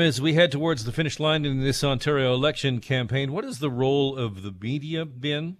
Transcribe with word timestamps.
As 0.00 0.20
we 0.20 0.34
head 0.34 0.50
towards 0.50 0.82
the 0.82 0.90
finish 0.90 1.20
line 1.20 1.44
in 1.44 1.62
this 1.62 1.84
Ontario 1.84 2.34
election 2.34 2.80
campaign, 2.80 3.30
what 3.30 3.44
has 3.44 3.60
the 3.60 3.70
role 3.70 4.18
of 4.18 4.42
the 4.42 4.52
media 4.60 5.04
been? 5.04 5.56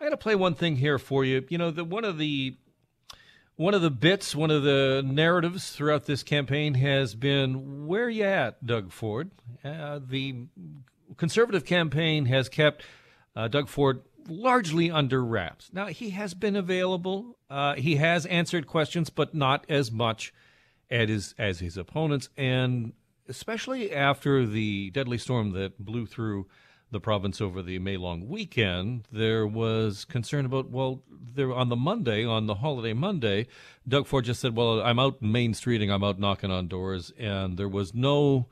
I 0.00 0.06
got 0.06 0.10
to 0.10 0.16
play 0.16 0.34
one 0.34 0.56
thing 0.56 0.74
here 0.74 0.98
for 0.98 1.24
you. 1.24 1.46
You 1.48 1.58
know, 1.58 1.70
the, 1.70 1.84
one 1.84 2.04
of 2.04 2.18
the 2.18 2.56
one 3.54 3.72
of 3.74 3.80
the 3.80 3.90
bits, 3.90 4.34
one 4.34 4.50
of 4.50 4.64
the 4.64 5.04
narratives 5.06 5.70
throughout 5.70 6.06
this 6.06 6.24
campaign 6.24 6.74
has 6.74 7.14
been 7.14 7.86
where 7.86 8.08
you 8.08 8.24
at, 8.24 8.66
Doug 8.66 8.90
Ford. 8.90 9.30
Uh, 9.62 10.00
the 10.04 10.46
conservative 11.16 11.64
campaign 11.64 12.26
has 12.26 12.48
kept 12.48 12.82
uh, 13.36 13.46
Doug 13.46 13.68
Ford 13.68 14.02
largely 14.28 14.90
under 14.90 15.24
wraps. 15.24 15.70
Now 15.72 15.86
he 15.86 16.10
has 16.10 16.34
been 16.34 16.56
available. 16.56 17.38
Uh, 17.48 17.76
he 17.76 17.96
has 17.96 18.26
answered 18.26 18.66
questions, 18.66 19.10
but 19.10 19.32
not 19.32 19.64
as 19.68 19.92
much 19.92 20.34
as 20.90 21.08
his, 21.08 21.34
as 21.38 21.60
his 21.60 21.76
opponents, 21.76 22.30
and 22.36 22.94
especially 23.30 23.92
after 23.92 24.44
the 24.44 24.90
deadly 24.90 25.16
storm 25.16 25.52
that 25.52 25.82
blew 25.82 26.04
through 26.04 26.46
the 26.90 27.00
province 27.00 27.40
over 27.40 27.62
the 27.62 27.78
May 27.78 27.96
long 27.96 28.28
weekend, 28.28 29.06
there 29.12 29.46
was 29.46 30.04
concern 30.04 30.44
about, 30.44 30.70
well, 30.70 31.04
there 31.08 31.52
on 31.52 31.68
the 31.68 31.76
Monday, 31.76 32.24
on 32.24 32.46
the 32.46 32.56
holiday 32.56 32.92
Monday, 32.92 33.46
Doug 33.86 34.06
Ford 34.06 34.24
just 34.24 34.40
said, 34.40 34.56
well, 34.56 34.82
I'm 34.82 34.98
out 34.98 35.22
Main 35.22 35.54
Streeting, 35.54 35.92
I'm 35.92 36.02
out 36.02 36.18
knocking 36.18 36.50
on 36.50 36.66
doors, 36.66 37.12
and 37.16 37.56
there 37.56 37.68
was 37.68 37.94
no 37.94 38.48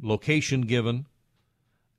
location 0.00 0.62
given. 0.62 1.06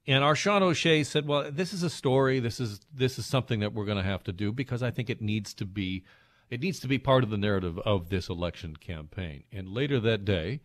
And 0.08 0.24
our 0.24 0.36
Sean 0.36 0.64
O'Shea 0.64 1.04
said, 1.04 1.28
well, 1.28 1.52
this 1.52 1.74
is 1.74 1.84
a 1.84 1.90
story. 1.90 2.40
This 2.40 2.60
is 2.60 2.80
this 2.94 3.20
is 3.20 3.26
something 3.26 3.60
that 3.60 3.74
we're 3.74 3.86
going 3.86 3.98
to 3.98 4.04
have 4.04 4.24
to 4.26 4.32
do 4.32 4.52
because 4.52 4.84
I 4.84 4.92
think 4.92 5.10
it 5.10 5.22
needs 5.22 5.54
to 5.56 5.66
be 5.66 6.04
it 6.50 6.62
needs 6.62 6.80
to 6.82 6.88
be 6.88 7.00
part 7.00 7.24
of 7.24 7.32
the 7.32 7.38
narrative 7.38 7.80
of 7.80 8.10
this 8.10 8.30
election 8.30 8.76
campaign. 8.76 9.44
And 9.52 9.68
later 9.68 10.00
that 10.00 10.24
day, 10.24 10.62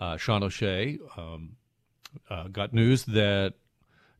uh, 0.00 0.16
Sean 0.16 0.42
O'Shea 0.42 0.98
um, 1.16 1.56
uh, 2.30 2.48
got 2.48 2.72
news 2.72 3.04
that 3.04 3.54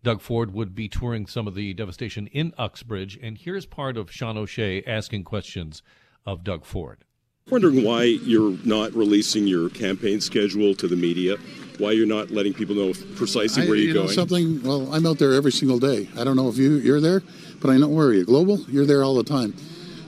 Doug 0.03 0.21
Ford 0.21 0.53
would 0.53 0.75
be 0.75 0.89
touring 0.89 1.27
some 1.27 1.47
of 1.47 1.55
the 1.55 1.73
devastation 1.75 2.27
in 2.29 2.53
Uxbridge. 2.59 3.19
And 3.23 3.39
here's 3.39 3.67
part 3.67 3.97
of 3.97 4.13
Sean 4.13 4.37
O'Shea 4.37 4.83
asking 4.87 5.25
questions 5.25 5.83
of 6.27 6.45
Doug 6.45 6.65
Ford. 6.65 7.05
Wondering 7.51 7.85
why 7.85 8.05
you're 8.05 8.57
not 8.65 8.95
releasing 8.95 9.47
your 9.47 9.69
campaign 9.69 10.21
schedule 10.21 10.75
to 10.77 10.89
the 10.89 10.97
media, 10.97 11.37
why 11.77 11.91
you're 11.91 12.07
not 12.07 12.31
letting 12.31 12.55
people 12.55 12.75
know 12.75 12.93
precisely 13.17 13.67
where 13.69 13.77
I, 13.77 13.81
you're 13.81 13.89
you 13.89 13.95
going. 13.95 14.09
Something. 14.09 14.63
Well, 14.63 14.91
I'm 14.95 15.05
out 15.05 15.19
there 15.19 15.35
every 15.35 15.53
single 15.53 15.79
day. 15.79 16.09
I 16.17 16.25
don't 16.25 16.37
know 16.37 16.49
if 16.49 16.57
you 16.57 16.77
you're 16.77 17.03
there, 17.03 17.23
but 17.61 17.71
I 17.71 17.77
know 17.77 17.89
where 17.89 18.07
are 18.07 18.15
you? 18.15 18.25
Global? 18.25 18.61
You're 18.61 18.87
there 18.87 19.05
all 19.05 19.15
the 19.15 19.25
time. 19.25 19.55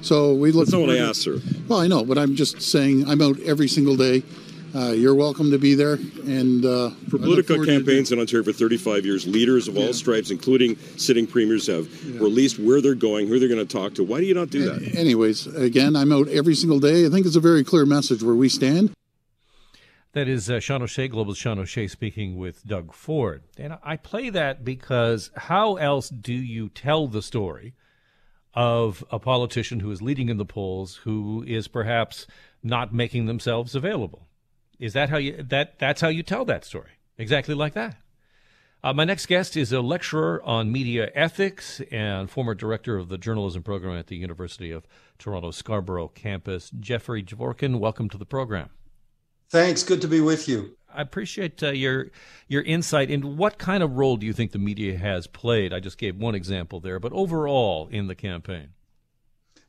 So 0.00 0.32
we 0.32 0.50
look. 0.50 0.64
That's 0.64 0.72
not 0.72 0.80
what 0.86 0.90
I 0.90 0.98
asked, 0.98 1.22
sir. 1.22 1.38
Well, 1.68 1.80
I 1.80 1.88
know, 1.88 2.06
but 2.06 2.16
I'm 2.16 2.36
just 2.36 2.62
saying 2.62 3.06
I'm 3.06 3.20
out 3.20 3.38
every 3.40 3.68
single 3.68 3.96
day. 3.96 4.22
Uh, 4.76 4.92
you're 4.92 5.14
welcome 5.14 5.50
to 5.50 5.56
be 5.56 5.74
there. 5.74 5.94
And 5.94 6.62
uh, 6.62 6.90
for 7.08 7.16
political 7.18 7.64
campaigns 7.64 8.12
in 8.12 8.18
Ontario 8.18 8.44
for 8.44 8.52
35 8.52 9.06
years, 9.06 9.26
leaders 9.26 9.68
of 9.68 9.76
all 9.78 9.84
Yeah. 9.86 9.92
stripes, 9.92 10.30
including 10.30 10.76
sitting 10.98 11.26
premiers, 11.26 11.66
have 11.68 11.88
released 12.20 12.58
where 12.58 12.82
they're 12.82 12.94
going, 12.94 13.26
who 13.26 13.38
they're 13.38 13.48
going 13.48 13.66
to 13.66 13.72
talk 13.72 13.94
to. 13.94 14.04
Why 14.04 14.20
do 14.20 14.26
you 14.26 14.34
not 14.34 14.50
do 14.50 14.68
that? 14.70 14.94
Anyways, 14.94 15.46
again, 15.46 15.96
I'm 15.96 16.12
out 16.12 16.28
every 16.28 16.54
single 16.54 16.78
day. 16.78 17.06
I 17.06 17.08
think 17.08 17.24
it's 17.24 17.36
a 17.36 17.40
very 17.40 17.64
clear 17.64 17.86
message 17.86 18.22
where 18.22 18.34
we 18.34 18.50
stand. 18.50 18.92
That 20.12 20.28
is 20.28 20.50
uh, 20.50 20.60
Sean 20.60 20.82
O'Shea, 20.82 21.08
Global 21.08 21.32
Sean 21.32 21.58
O'Shea, 21.58 21.86
speaking 21.88 22.36
with 22.36 22.66
Doug 22.66 22.92
Ford. 22.92 23.44
And 23.56 23.78
I 23.82 23.96
play 23.96 24.28
that 24.30 24.62
because 24.62 25.30
how 25.36 25.76
else 25.76 26.10
do 26.10 26.34
you 26.34 26.68
tell 26.68 27.06
the 27.06 27.22
story 27.22 27.72
of 28.52 29.02
a 29.10 29.18
politician 29.18 29.80
who 29.80 29.90
is 29.90 30.02
leading 30.02 30.28
in 30.28 30.36
the 30.36 30.44
polls 30.44 30.96
who 31.04 31.44
is 31.46 31.66
perhaps 31.66 32.26
not 32.62 32.92
making 32.92 33.24
themselves 33.24 33.74
available? 33.74 34.26
Is 34.78 34.92
that 34.92 35.10
how 35.10 35.16
you 35.16 35.42
that 35.42 35.78
that's 35.78 36.00
how 36.00 36.08
you 36.08 36.22
tell 36.22 36.44
that 36.44 36.64
story? 36.64 36.90
Exactly 37.18 37.54
like 37.54 37.74
that. 37.74 37.96
Uh, 38.84 38.92
my 38.92 39.04
next 39.04 39.26
guest 39.26 39.56
is 39.56 39.72
a 39.72 39.80
lecturer 39.80 40.40
on 40.44 40.70
media 40.70 41.10
ethics 41.14 41.80
and 41.90 42.30
former 42.30 42.54
director 42.54 42.96
of 42.96 43.08
the 43.08 43.18
journalism 43.18 43.62
program 43.62 43.96
at 43.96 44.06
the 44.06 44.16
University 44.16 44.70
of 44.70 44.86
Toronto 45.18 45.50
Scarborough 45.50 46.08
campus, 46.08 46.70
Jeffrey 46.78 47.22
Dvorkin. 47.22 47.80
Welcome 47.80 48.08
to 48.10 48.18
the 48.18 48.26
program. 48.26 48.68
Thanks. 49.48 49.82
Good 49.82 50.02
to 50.02 50.08
be 50.08 50.20
with 50.20 50.46
you. 50.46 50.76
I 50.92 51.02
appreciate 51.02 51.62
uh, 51.62 51.70
your 51.70 52.10
your 52.48 52.62
insight 52.62 53.10
into 53.10 53.26
what 53.26 53.58
kind 53.58 53.82
of 53.82 53.96
role 53.96 54.16
do 54.16 54.26
you 54.26 54.32
think 54.32 54.52
the 54.52 54.58
media 54.58 54.98
has 54.98 55.26
played. 55.26 55.72
I 55.72 55.80
just 55.80 55.98
gave 55.98 56.16
one 56.16 56.34
example 56.34 56.80
there, 56.80 57.00
but 57.00 57.12
overall 57.12 57.88
in 57.90 58.06
the 58.06 58.14
campaign. 58.14 58.68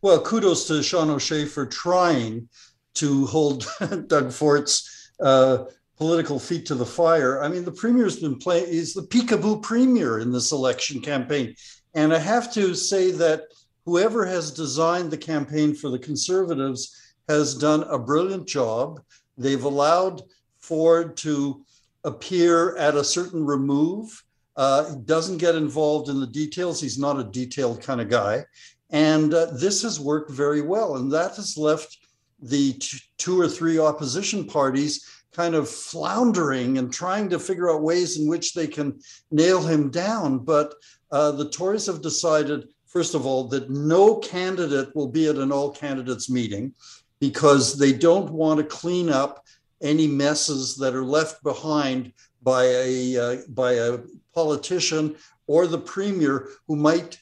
Well, 0.02 0.22
kudos 0.22 0.68
to 0.68 0.84
Sean 0.84 1.10
O'Shea 1.10 1.46
for 1.46 1.66
trying 1.66 2.50
to 2.96 3.26
hold 3.26 3.68
Doug 4.08 4.32
Ford's 4.32 4.97
uh, 5.20 5.66
political 5.98 6.40
feet 6.40 6.66
to 6.68 6.76
the 6.76 6.86
fire. 6.86 7.42
I 7.42 7.48
mean, 7.48 7.66
the 7.66 7.72
premier's 7.72 8.20
been 8.20 8.38
playing, 8.38 8.68
he's 8.68 8.94
the 8.94 9.02
peekaboo 9.02 9.62
premier 9.64 10.20
in 10.20 10.32
this 10.32 10.52
election 10.52 11.02
campaign. 11.02 11.56
And 11.96 12.14
I 12.14 12.20
have 12.20 12.54
to 12.54 12.76
say 12.76 13.12
that 13.12 13.44
whoever 13.86 14.26
has 14.26 14.52
designed 14.52 15.10
the 15.10 15.18
campaign 15.18 15.74
for 15.74 15.90
the 15.90 16.00
Conservatives 16.00 16.96
has 17.28 17.56
done 17.56 17.84
a 17.84 17.98
brilliant 17.98 18.48
job. 18.48 19.02
They've 19.38 19.64
allowed 19.64 20.22
Ford 20.60 21.18
to 21.18 21.66
appear 22.04 22.78
at 22.78 22.96
a 22.96 23.04
certain 23.04 23.46
remove. 23.46 24.24
Uh, 24.56 24.94
he 24.94 24.96
doesn't 25.02 25.38
get 25.38 25.56
involved 25.56 26.10
in 26.10 26.20
the 26.20 26.28
details. 26.28 26.80
He's 26.80 27.00
not 27.00 27.20
a 27.20 27.24
detailed 27.24 27.82
kind 27.82 28.02
of 28.02 28.10
guy. 28.10 28.46
And 28.90 29.34
uh, 29.34 29.48
this 29.48 29.82
has 29.82 30.00
worked 30.00 30.32
very 30.32 30.62
well. 30.62 30.98
And 30.98 31.12
that 31.12 31.36
has 31.36 31.58
left 31.58 31.98
the 32.40 32.74
t- 32.74 33.00
two 33.18 33.40
or 33.40 33.48
three 33.48 33.80
opposition 33.80 34.46
parties 34.46 35.06
kind 35.34 35.54
of 35.54 35.70
floundering 35.70 36.78
and 36.78 36.92
trying 36.92 37.30
to 37.30 37.40
figure 37.40 37.70
out 37.70 37.84
ways 37.84 38.20
in 38.20 38.28
which 38.28 38.54
they 38.54 38.68
can 38.68 39.00
nail 39.30 39.62
him 39.62 39.90
down. 39.90 40.40
But 40.40 40.74
uh, 41.12 41.32
the 41.32 41.50
Tories 41.50 41.86
have 41.86 42.02
decided, 42.02 42.68
first 42.88 43.14
of 43.14 43.26
all, 43.26 43.48
that 43.50 43.70
no 43.70 44.16
candidate 44.16 44.96
will 44.96 45.08
be 45.08 45.28
at 45.28 45.36
an 45.36 45.52
all 45.52 45.72
candidates 45.72 46.30
meeting 46.30 46.74
because 47.20 47.78
they 47.78 47.94
don't 47.94 48.32
want 48.32 48.60
to 48.60 48.66
clean 48.66 49.10
up 49.10 49.46
any 49.82 50.08
messes 50.08 50.76
that 50.78 50.96
are 50.96 51.06
left 51.06 51.44
behind 51.44 52.14
by 52.42 52.64
a 52.66 53.18
uh, 53.18 53.38
by 53.50 53.74
a 53.74 54.00
politician 54.34 55.16
or 55.48 55.68
the 55.68 55.78
premier 55.78 56.50
who 56.68 56.76
might 56.76 57.20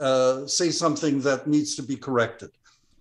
uh, 0.00 0.46
say 0.46 0.70
something 0.70 1.20
that 1.20 1.46
needs 1.46 1.76
to 1.76 1.82
be 1.82 1.96
corrected. 1.96 2.50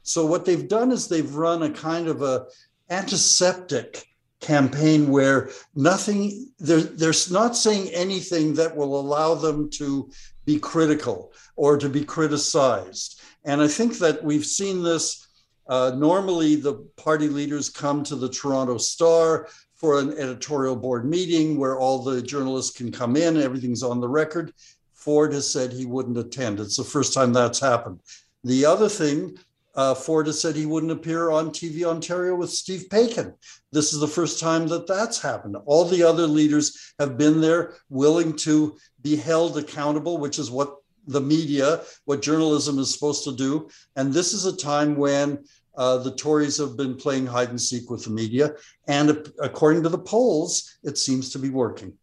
So 0.03 0.25
what 0.25 0.45
they've 0.45 0.67
done 0.67 0.91
is 0.91 1.07
they've 1.07 1.33
run 1.33 1.63
a 1.63 1.69
kind 1.69 2.07
of 2.07 2.21
a 2.21 2.45
antiseptic 2.89 4.05
campaign 4.41 5.09
where 5.09 5.49
nothing 5.73 6.51
they're, 6.59 6.81
they're 6.81 7.13
not 7.31 7.55
saying 7.55 7.89
anything 7.89 8.53
that 8.55 8.75
will 8.75 8.99
allow 8.99 9.33
them 9.33 9.69
to 9.71 10.11
be 10.45 10.59
critical 10.59 11.31
or 11.55 11.77
to 11.77 11.87
be 11.87 12.03
criticized. 12.03 13.21
And 13.45 13.61
i 13.61 13.67
think 13.67 13.97
that 13.99 14.23
we've 14.23 14.45
seen 14.45 14.83
this 14.83 15.27
uh, 15.67 15.93
normally 15.95 16.55
the 16.55 16.73
party 16.97 17.29
leaders 17.29 17.69
come 17.69 18.03
to 18.03 18.17
the 18.17 18.29
toronto 18.29 18.77
star 18.77 19.47
for 19.73 19.99
an 19.99 20.11
editorial 20.17 20.75
board 20.75 21.05
meeting 21.05 21.57
where 21.57 21.79
all 21.79 22.03
the 22.03 22.21
journalists 22.21 22.77
can 22.77 22.91
come 22.91 23.15
in 23.15 23.37
everything's 23.37 23.83
on 23.83 24.01
the 24.01 24.07
record. 24.07 24.53
Ford 24.91 25.33
has 25.33 25.49
said 25.49 25.71
he 25.71 25.85
wouldn't 25.85 26.17
attend. 26.17 26.59
It's 26.59 26.77
the 26.77 26.83
first 26.83 27.13
time 27.13 27.31
that's 27.31 27.59
happened. 27.59 27.99
The 28.43 28.65
other 28.65 28.89
thing 28.89 29.37
uh, 29.75 29.95
Ford 29.95 30.27
has 30.27 30.39
said 30.39 30.55
he 30.55 30.65
wouldn't 30.65 30.91
appear 30.91 31.31
on 31.31 31.49
TV 31.49 31.83
Ontario 31.83 32.35
with 32.35 32.49
Steve 32.49 32.85
Paikin. 32.89 33.33
This 33.71 33.93
is 33.93 33.99
the 33.99 34.07
first 34.07 34.39
time 34.39 34.67
that 34.67 34.87
that's 34.87 35.21
happened. 35.21 35.57
All 35.65 35.85
the 35.85 36.03
other 36.03 36.27
leaders 36.27 36.93
have 36.99 37.17
been 37.17 37.41
there, 37.41 37.75
willing 37.89 38.35
to 38.37 38.77
be 39.01 39.15
held 39.15 39.57
accountable, 39.57 40.17
which 40.17 40.37
is 40.37 40.51
what 40.51 40.77
the 41.07 41.21
media, 41.21 41.81
what 42.05 42.21
journalism 42.21 42.79
is 42.79 42.93
supposed 42.93 43.23
to 43.25 43.35
do. 43.35 43.69
And 43.95 44.13
this 44.13 44.33
is 44.33 44.45
a 44.45 44.55
time 44.55 44.95
when 44.95 45.43
uh, 45.75 45.97
the 45.97 46.15
Tories 46.15 46.57
have 46.57 46.77
been 46.77 46.95
playing 46.95 47.25
hide 47.25 47.49
and 47.49 47.59
seek 47.59 47.89
with 47.89 48.05
the 48.05 48.11
media. 48.11 48.53
And 48.87 49.27
according 49.41 49.83
to 49.83 49.89
the 49.89 49.97
polls, 49.97 50.77
it 50.83 50.97
seems 50.97 51.31
to 51.31 51.39
be 51.39 51.49
working. 51.49 51.93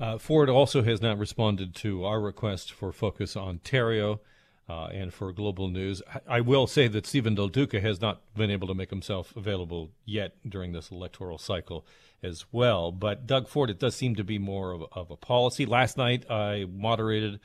Uh, 0.00 0.18
Ford 0.18 0.48
also 0.48 0.82
has 0.82 1.00
not 1.00 1.18
responded 1.18 1.74
to 1.76 2.04
our 2.04 2.20
request 2.20 2.72
for 2.72 2.92
Focus 2.92 3.36
Ontario. 3.36 4.20
Uh, 4.66 4.86
and 4.86 5.12
for 5.12 5.30
global 5.30 5.68
news, 5.68 6.00
I, 6.26 6.40
will 6.40 6.66
say 6.66 6.88
that 6.88 7.06
Stephen 7.06 7.34
Del 7.34 7.48
Duca 7.48 7.80
has 7.80 8.00
not 8.00 8.22
been 8.34 8.50
able 8.50 8.66
to 8.68 8.74
make 8.74 8.88
himself 8.88 9.36
available 9.36 9.90
yet 10.06 10.36
during 10.48 10.72
this 10.72 10.90
electoral 10.90 11.36
cycle 11.36 11.84
as 12.22 12.46
well. 12.50 12.90
But 12.90 13.26
Doug 13.26 13.46
Ford, 13.46 13.68
it 13.68 13.78
does 13.78 13.94
seem 13.94 14.14
to 14.14 14.24
be 14.24 14.38
more 14.38 14.72
of, 14.72 14.84
of 14.92 15.10
a 15.10 15.16
policy. 15.16 15.66
Last 15.66 15.98
night, 15.98 16.30
I 16.30 16.64
moderated 16.72 17.40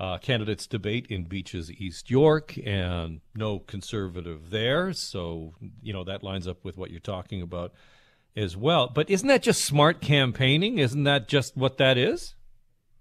uh, 0.00 0.18
candidates 0.18 0.66
debate 0.66 1.06
in 1.10 1.24
Beaches 1.24 1.70
East 1.70 2.10
York, 2.10 2.58
and 2.64 3.20
no 3.34 3.58
conservative 3.60 4.50
there. 4.50 4.92
So 4.92 5.54
you 5.82 5.92
know 5.92 6.04
that 6.04 6.22
lines 6.22 6.48
up 6.48 6.64
with 6.64 6.76
what 6.76 6.90
you're 6.90 7.00
talking 7.00 7.42
about 7.42 7.72
as 8.34 8.56
well. 8.56 8.88
But 8.88 9.10
isn't 9.10 9.28
that 9.28 9.42
just 9.42 9.64
smart 9.64 10.00
campaigning? 10.00 10.78
Isn't 10.78 11.04
that 11.04 11.28
just 11.28 11.56
what 11.56 11.78
that 11.78 11.98
is? 11.98 12.34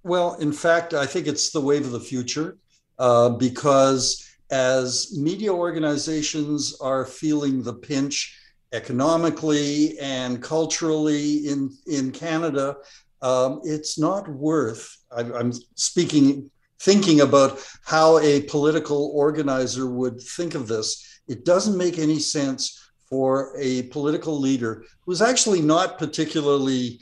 Well, 0.03 0.35
in 0.35 0.51
fact, 0.51 0.93
I 0.93 1.05
think 1.05 1.25
it's 1.25 1.51
the 1.51 1.61
wave 1.61 1.85
of 1.85 1.91
the 1.91 1.99
future. 1.99 2.57
Uh, 3.01 3.29
because 3.29 4.29
as 4.51 5.17
media 5.17 5.51
organizations 5.51 6.77
are 6.81 7.03
feeling 7.03 7.63
the 7.63 7.73
pinch 7.73 8.37
economically 8.73 9.97
and 9.97 10.43
culturally 10.43 11.47
in 11.47 11.75
in 11.87 12.11
Canada, 12.11 12.75
um, 13.23 13.59
it's 13.63 13.97
not 13.97 14.29
worth. 14.29 14.97
I, 15.11 15.21
I'm 15.21 15.51
speaking, 15.73 16.51
thinking 16.79 17.21
about 17.21 17.67
how 17.83 18.19
a 18.19 18.43
political 18.43 19.11
organizer 19.15 19.87
would 19.89 20.21
think 20.21 20.53
of 20.53 20.67
this. 20.67 21.21
It 21.27 21.43
doesn't 21.43 21.83
make 21.83 21.97
any 21.97 22.19
sense 22.19 22.61
for 23.09 23.55
a 23.57 23.89
political 23.97 24.39
leader 24.39 24.85
who's 25.03 25.23
actually 25.23 25.61
not 25.61 25.97
particularly 25.97 27.01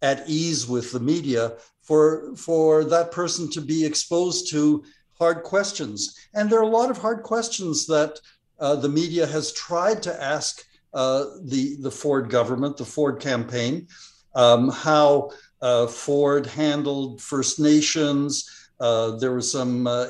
at 0.00 0.24
ease 0.26 0.66
with 0.66 0.90
the 0.92 1.00
media 1.00 1.52
for 1.82 2.34
for 2.34 2.82
that 2.84 3.12
person 3.12 3.50
to 3.50 3.60
be 3.60 3.84
exposed 3.84 4.50
to 4.50 4.82
hard 5.18 5.42
questions 5.42 6.28
and 6.34 6.50
there 6.50 6.58
are 6.58 6.62
a 6.62 6.66
lot 6.66 6.90
of 6.90 6.98
hard 6.98 7.22
questions 7.22 7.86
that 7.86 8.20
uh, 8.58 8.76
the 8.76 8.88
media 8.88 9.26
has 9.26 9.52
tried 9.52 10.02
to 10.02 10.22
ask 10.22 10.64
uh, 10.94 11.24
the 11.42 11.76
the 11.80 11.90
Ford 11.90 12.30
government, 12.30 12.76
the 12.76 12.84
Ford 12.84 13.20
campaign, 13.20 13.88
um, 14.34 14.70
how 14.70 15.30
uh, 15.60 15.86
Ford 15.86 16.46
handled 16.46 17.20
First 17.20 17.58
Nations. 17.58 18.68
Uh, 18.80 19.16
there 19.16 19.32
were 19.32 19.42
some 19.42 19.86
uh, 19.86 20.06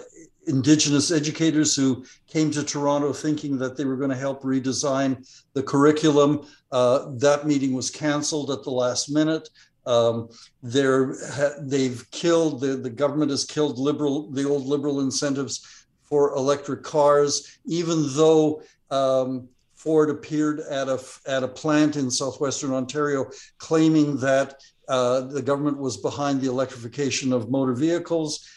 Indigenous 0.47 1.11
educators 1.11 1.75
who 1.75 2.05
came 2.27 2.51
to 2.51 2.63
Toronto 2.63 3.13
thinking 3.13 3.57
that 3.59 3.77
they 3.77 3.87
were 3.87 3.97
going 3.97 4.11
to 4.11 4.17
help 4.17 4.43
redesign 4.43 5.27
the 5.55 5.63
curriculum. 5.63 6.47
Uh, 6.71 7.07
that 7.17 7.47
meeting 7.47 7.73
was 7.73 7.91
canceled 7.91 8.51
at 8.51 8.63
the 8.63 8.71
last 8.71 9.11
minute. 9.11 9.49
Um, 9.87 10.31
they're, 10.63 11.15
they've 11.61 12.09
killed 12.11 12.61
the, 12.61 12.77
the 12.77 12.91
government 12.91 13.31
has 13.31 13.45
killed 13.45 13.79
liberal 13.79 14.31
the 14.31 14.49
old 14.49 14.67
liberal 14.67 15.01
incentives 15.01 15.87
for 16.05 16.35
electric 16.35 16.83
cars, 16.83 17.59
even 17.67 18.07
though 18.15 18.63
um, 18.91 19.49
Ford 19.75 20.09
appeared 20.09 20.61
at 20.61 20.89
a 20.89 20.99
at 21.27 21.43
a 21.43 21.49
plant 21.49 21.97
in 21.97 22.11
southwestern 22.11 22.73
Ontario, 22.73 23.31
claiming 23.59 24.17
that 24.19 24.61
uh, 24.89 25.21
the 25.21 25.43
government 25.43 25.79
was 25.79 25.97
behind 25.99 26.41
the 26.41 26.49
electrification 26.49 27.33
of 27.33 27.51
motor 27.51 27.75
vehicles. 27.75 28.49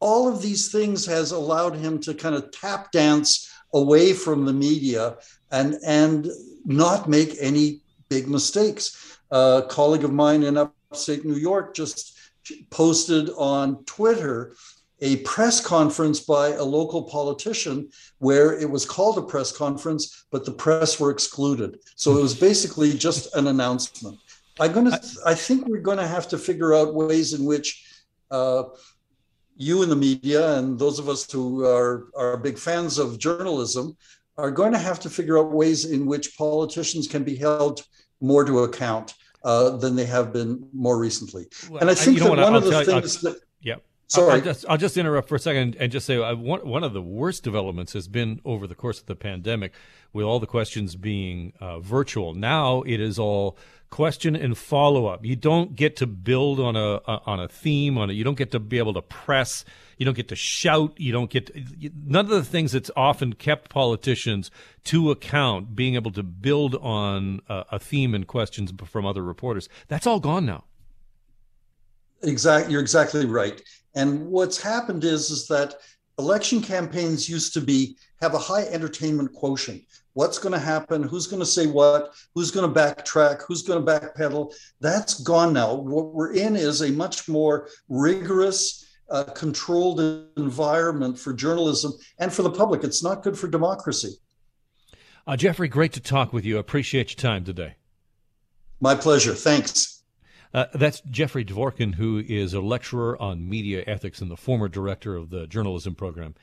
All 0.00 0.28
of 0.28 0.42
these 0.42 0.72
things 0.72 1.06
has 1.06 1.30
allowed 1.30 1.76
him 1.76 2.00
to 2.00 2.14
kind 2.14 2.34
of 2.34 2.50
tap 2.52 2.90
dance 2.90 3.50
away 3.74 4.12
from 4.12 4.44
the 4.44 4.52
media 4.52 5.16
and 5.50 5.76
and 5.84 6.28
not 6.64 7.08
make 7.08 7.36
any 7.40 7.81
big 8.12 8.28
mistakes. 8.28 9.18
a 9.30 9.64
colleague 9.68 10.04
of 10.04 10.12
mine 10.12 10.42
in 10.42 10.54
upstate 10.58 11.24
New 11.24 11.40
York 11.50 11.74
just 11.74 12.18
posted 12.70 13.30
on 13.38 13.82
Twitter 13.84 14.54
a 15.00 15.16
press 15.32 15.56
conference 15.74 16.20
by 16.20 16.46
a 16.50 16.62
local 16.78 17.02
politician 17.16 17.88
where 18.18 18.48
it 18.62 18.70
was 18.70 18.84
called 18.84 19.16
a 19.18 19.22
press 19.32 19.50
conference, 19.64 20.26
but 20.30 20.44
the 20.44 20.56
press 20.64 21.00
were 21.00 21.10
excluded. 21.10 21.70
So 21.96 22.16
it 22.18 22.22
was 22.22 22.34
basically 22.48 22.92
just 23.06 23.34
an 23.34 23.46
announcement. 23.48 24.18
I'm 24.60 24.72
gonna. 24.72 25.00
I 25.26 25.34
think 25.34 25.66
we're 25.66 25.88
going 25.90 26.02
to 26.06 26.06
have 26.16 26.28
to 26.28 26.38
figure 26.38 26.72
out 26.74 26.94
ways 26.94 27.32
in 27.32 27.42
which 27.44 27.68
uh, 28.30 28.64
you 29.56 29.82
in 29.82 29.88
the 29.88 29.96
media 29.96 30.56
and 30.58 30.78
those 30.78 30.98
of 30.98 31.08
us 31.08 31.30
who 31.30 31.64
are, 31.64 32.08
are 32.16 32.36
big 32.36 32.58
fans 32.58 32.98
of 32.98 33.18
journalism 33.18 33.96
are 34.38 34.50
going 34.50 34.72
to 34.72 34.78
have 34.78 35.00
to 35.00 35.10
figure 35.10 35.38
out 35.38 35.52
ways 35.52 35.84
in 35.84 36.06
which 36.06 36.36
politicians 36.36 37.06
can 37.06 37.22
be 37.22 37.36
held 37.36 37.82
more 38.20 38.44
to 38.44 38.60
account 38.60 39.14
uh, 39.44 39.76
than 39.76 39.96
they 39.96 40.06
have 40.06 40.32
been 40.32 40.68
more 40.72 40.98
recently. 40.98 41.46
Well, 41.68 41.80
and 41.80 41.90
I 41.90 41.94
think 41.94 42.18
that 42.18 42.28
one 42.28 42.38
I'll 42.38 42.56
of 42.56 42.64
the 42.64 42.84
things 42.84 43.22
you, 43.22 43.30
that. 43.30 43.40
Yeah. 43.60 43.76
Sorry. 44.12 44.32
I'll 44.32 44.40
just, 44.40 44.64
I'll 44.68 44.78
just 44.78 44.96
interrupt 44.96 45.28
for 45.28 45.36
a 45.36 45.38
second 45.38 45.76
and 45.78 45.90
just 45.90 46.06
say 46.06 46.16
uh, 46.16 46.34
one, 46.34 46.60
one 46.60 46.84
of 46.84 46.92
the 46.92 47.02
worst 47.02 47.42
developments 47.42 47.92
has 47.94 48.08
been 48.08 48.40
over 48.44 48.66
the 48.66 48.74
course 48.74 49.00
of 49.00 49.06
the 49.06 49.16
pandemic, 49.16 49.72
with 50.12 50.24
all 50.24 50.38
the 50.38 50.46
questions 50.46 50.96
being 50.96 51.52
uh, 51.60 51.80
virtual. 51.80 52.34
Now 52.34 52.82
it 52.82 53.00
is 53.00 53.18
all 53.18 53.56
question 53.90 54.34
and 54.34 54.56
follow 54.56 55.06
up. 55.06 55.24
You 55.24 55.36
don't 55.36 55.76
get 55.76 55.96
to 55.96 56.06
build 56.06 56.58
on 56.58 56.76
a, 56.76 57.00
a 57.06 57.20
on 57.26 57.40
a 57.40 57.48
theme 57.48 57.98
on 57.98 58.10
it. 58.10 58.14
You 58.14 58.24
don't 58.24 58.38
get 58.38 58.50
to 58.52 58.60
be 58.60 58.78
able 58.78 58.94
to 58.94 59.02
press. 59.02 59.64
You 59.98 60.06
don't 60.06 60.16
get 60.16 60.28
to 60.28 60.36
shout. 60.36 60.98
You 60.98 61.12
don't 61.12 61.30
get 61.30 61.46
to, 61.46 61.90
none 62.04 62.24
of 62.24 62.30
the 62.30 62.44
things 62.44 62.72
that's 62.72 62.90
often 62.96 63.34
kept 63.34 63.70
politicians 63.70 64.50
to 64.84 65.10
account. 65.10 65.76
Being 65.76 65.94
able 65.94 66.10
to 66.12 66.22
build 66.22 66.74
on 66.76 67.40
a, 67.48 67.64
a 67.72 67.78
theme 67.78 68.14
and 68.14 68.26
questions 68.26 68.72
from 68.84 69.06
other 69.06 69.22
reporters. 69.22 69.68
That's 69.88 70.06
all 70.06 70.20
gone 70.20 70.46
now. 70.46 70.64
Exactly, 72.22 72.72
you're 72.72 72.80
exactly 72.80 73.26
right. 73.26 73.60
And 73.94 74.26
what's 74.26 74.60
happened 74.60 75.04
is 75.04 75.30
is 75.30 75.46
that 75.48 75.74
election 76.18 76.60
campaigns 76.60 77.28
used 77.28 77.52
to 77.54 77.60
be 77.60 77.96
have 78.20 78.34
a 78.34 78.38
high 78.38 78.64
entertainment 78.64 79.32
quotient 79.32 79.82
what's 80.14 80.38
going 80.38 80.52
to 80.52 80.58
happen, 80.58 81.02
who's 81.02 81.26
going 81.26 81.40
to 81.40 81.46
say 81.46 81.66
what, 81.66 82.14
who's 82.34 82.50
going 82.50 82.72
to 82.72 82.80
backtrack, 82.80 83.42
who's 83.46 83.62
going 83.62 83.84
to 83.84 83.92
backpedal. 83.92 84.52
That's 84.80 85.20
gone 85.20 85.52
now. 85.52 85.74
What 85.74 86.12
we're 86.14 86.34
in 86.34 86.56
is 86.56 86.82
a 86.82 86.90
much 86.90 87.28
more 87.28 87.68
rigorous, 87.88 88.86
uh, 89.10 89.24
controlled 89.24 90.00
environment 90.36 91.18
for 91.18 91.32
journalism 91.32 91.92
and 92.18 92.32
for 92.32 92.42
the 92.42 92.50
public. 92.50 92.84
It's 92.84 93.02
not 93.02 93.22
good 93.22 93.38
for 93.38 93.48
democracy. 93.48 94.14
Uh, 95.26 95.36
Jeffrey, 95.36 95.68
great 95.68 95.92
to 95.92 96.00
talk 96.00 96.32
with 96.32 96.44
you. 96.44 96.58
Appreciate 96.58 97.10
your 97.10 97.30
time 97.30 97.44
today. 97.44 97.76
My 98.80 98.94
pleasure. 98.94 99.34
Thanks. 99.34 99.91
Uh, 100.54 100.66
that's 100.74 101.00
Jeffrey 101.08 101.44
Dvorkin, 101.44 101.94
who 101.94 102.22
is 102.26 102.52
a 102.52 102.60
lecturer 102.60 103.20
on 103.20 103.48
media 103.48 103.82
ethics 103.86 104.20
and 104.20 104.30
the 104.30 104.36
former 104.36 104.68
director 104.68 105.16
of 105.16 105.30
the 105.30 105.46
journalism 105.46 105.94
program 105.94 106.34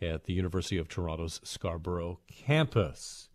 at 0.00 0.24
the 0.24 0.32
University 0.32 0.78
of 0.78 0.88
Toronto's 0.88 1.40
Scarborough 1.44 2.18
campus. 2.30 3.27